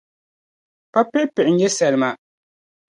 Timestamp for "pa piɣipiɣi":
0.91-1.51